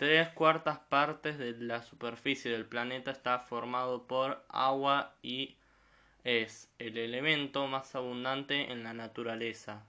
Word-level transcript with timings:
Tres 0.00 0.30
cuartas 0.30 0.78
partes 0.78 1.36
de 1.36 1.52
la 1.58 1.82
superficie 1.82 2.50
del 2.50 2.64
planeta 2.64 3.10
está 3.10 3.38
formado 3.38 4.06
por 4.06 4.42
agua 4.48 5.14
y 5.20 5.58
es 6.24 6.72
el 6.78 6.96
elemento 6.96 7.66
más 7.66 7.94
abundante 7.94 8.72
en 8.72 8.82
la 8.82 8.94
naturaleza. 8.94 9.84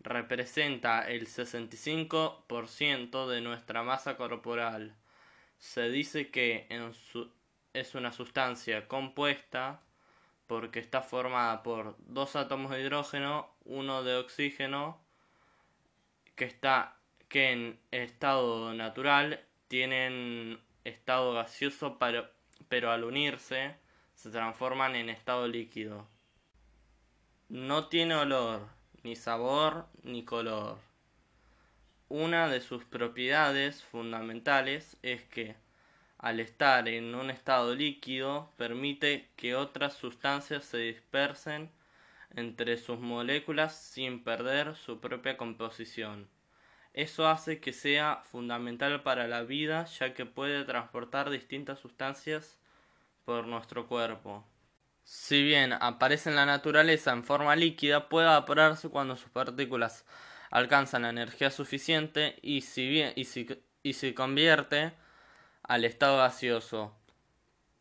Representa 0.00 1.08
el 1.08 1.28
65% 1.28 3.28
de 3.28 3.40
nuestra 3.42 3.84
masa 3.84 4.16
corporal. 4.16 4.96
Se 5.58 5.88
dice 5.88 6.32
que 6.32 6.66
es 7.74 7.94
una 7.94 8.10
sustancia 8.10 8.88
compuesta 8.88 9.82
porque 10.48 10.80
está 10.80 11.00
formada 11.00 11.62
por 11.62 11.94
dos 11.98 12.34
átomos 12.34 12.72
de 12.72 12.80
hidrógeno, 12.80 13.54
uno 13.64 14.02
de 14.02 14.16
oxígeno, 14.16 15.00
que 16.34 16.46
está 16.46 16.95
que 17.28 17.52
en 17.52 17.78
estado 17.90 18.74
natural 18.74 19.40
tienen 19.68 20.60
estado 20.84 21.34
gaseoso 21.34 21.98
pero, 21.98 22.30
pero 22.68 22.90
al 22.90 23.04
unirse 23.04 23.74
se 24.14 24.30
transforman 24.30 24.96
en 24.96 25.10
estado 25.10 25.48
líquido. 25.48 26.06
No 27.48 27.88
tiene 27.88 28.14
olor, 28.14 28.68
ni 29.02 29.16
sabor, 29.16 29.86
ni 30.02 30.24
color. 30.24 30.78
Una 32.08 32.48
de 32.48 32.60
sus 32.60 32.84
propiedades 32.84 33.82
fundamentales 33.82 34.96
es 35.02 35.24
que 35.24 35.56
al 36.18 36.40
estar 36.40 36.88
en 36.88 37.14
un 37.14 37.30
estado 37.30 37.74
líquido, 37.74 38.50
permite 38.56 39.28
que 39.36 39.54
otras 39.54 39.94
sustancias 39.94 40.64
se 40.64 40.78
dispersen 40.78 41.70
entre 42.34 42.78
sus 42.78 42.98
moléculas 42.98 43.76
sin 43.76 44.24
perder 44.24 44.76
su 44.76 44.98
propia 44.98 45.36
composición. 45.36 46.28
Eso 46.96 47.28
hace 47.28 47.60
que 47.60 47.74
sea 47.74 48.22
fundamental 48.24 49.02
para 49.02 49.28
la 49.28 49.42
vida 49.42 49.84
ya 49.84 50.14
que 50.14 50.24
puede 50.24 50.64
transportar 50.64 51.28
distintas 51.28 51.78
sustancias 51.78 52.58
por 53.26 53.46
nuestro 53.46 53.86
cuerpo. 53.86 54.44
Si 55.04 55.42
bien 55.42 55.74
aparece 55.74 56.30
en 56.30 56.36
la 56.36 56.46
naturaleza 56.46 57.12
en 57.12 57.22
forma 57.22 57.54
líquida, 57.54 58.08
puede 58.08 58.26
evaporarse 58.26 58.88
cuando 58.88 59.14
sus 59.16 59.28
partículas 59.28 60.06
alcanzan 60.50 61.02
la 61.02 61.10
energía 61.10 61.50
suficiente 61.50 62.38
y 62.40 62.62
si, 62.62 62.88
bien, 62.88 63.12
y 63.14 63.24
si, 63.24 63.46
y 63.82 63.92
se 63.92 64.14
convierte 64.14 64.94
al 65.64 65.84
estado 65.84 66.16
gaseoso. 66.16 66.96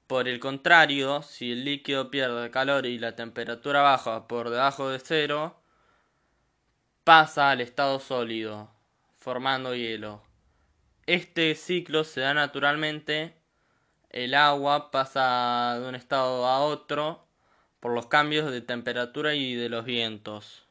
Por 0.08 0.28
el 0.28 0.42
contrario, 0.42 1.22
si 1.22 1.54
el 1.54 1.64
líquido 1.64 2.12
pierde 2.12 2.52
calor 2.52 2.86
y 2.86 3.00
la 3.00 3.16
temperatura 3.16 3.82
baja 3.82 4.28
por 4.28 4.50
debajo 4.50 4.90
de 4.90 5.00
cero, 5.00 5.58
pasa 7.06 7.52
al 7.52 7.62
estado 7.62 8.00
sólido, 8.00 8.75
formando 9.26 9.74
hielo. 9.74 10.22
Este 11.08 11.56
ciclo 11.56 12.04
se 12.04 12.22
da 12.22 12.36
naturalmente, 12.36 13.34
el 14.12 14.36
agua 14.36 14.92
pasa 14.92 15.80
de 15.80 15.90
un 15.90 15.96
estado 15.96 16.46
a 16.46 16.60
otro 16.60 17.26
por 17.80 17.92
los 17.96 18.06
cambios 18.06 18.52
de 18.52 18.62
temperatura 18.62 19.34
y 19.34 19.56
de 19.56 19.68
los 19.68 19.84
vientos. 19.84 20.65